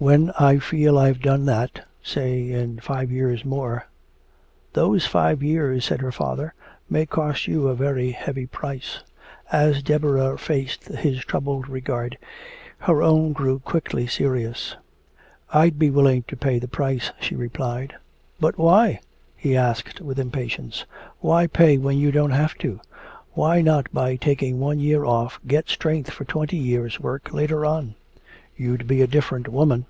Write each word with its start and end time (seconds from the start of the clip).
When 0.00 0.30
I 0.38 0.60
feel 0.60 0.96
I've 0.96 1.20
done 1.20 1.44
that, 1.46 1.84
say 2.04 2.52
in 2.52 2.78
five 2.78 3.10
years 3.10 3.44
more" 3.44 3.88
"Those 4.74 5.06
five 5.06 5.42
years," 5.42 5.84
said 5.86 6.00
her 6.02 6.12
father, 6.12 6.54
"may 6.88 7.04
cost 7.04 7.48
you 7.48 7.66
a 7.66 7.74
very 7.74 8.12
heavy 8.12 8.46
price." 8.46 9.02
As 9.50 9.82
Deborah 9.82 10.38
faced 10.38 10.84
his 10.84 11.24
troubled 11.24 11.68
regard, 11.68 12.16
her 12.78 13.02
own 13.02 13.32
grew 13.32 13.58
quickly 13.58 14.06
serious. 14.06 14.76
"I'd 15.52 15.80
be 15.80 15.90
willing 15.90 16.22
to 16.28 16.36
pay 16.36 16.60
the 16.60 16.68
price," 16.68 17.10
she 17.20 17.34
replied. 17.34 17.96
"But 18.38 18.56
why?" 18.56 19.00
he 19.36 19.56
asked 19.56 20.00
with 20.00 20.20
impatience. 20.20 20.84
"Why 21.18 21.48
pay 21.48 21.76
when 21.76 21.98
you 21.98 22.12
don't 22.12 22.30
have 22.30 22.54
to? 22.58 22.78
Why 23.32 23.62
not 23.62 23.92
by 23.92 24.14
taking 24.14 24.60
one 24.60 24.78
year 24.78 25.04
off 25.04 25.40
get 25.44 25.68
strength 25.68 26.10
for 26.10 26.24
twenty 26.24 26.56
years' 26.56 27.00
work 27.00 27.32
later 27.34 27.66
on? 27.66 27.96
You'd 28.60 28.88
be 28.88 29.02
a 29.02 29.06
different 29.06 29.46
woman!" 29.46 29.86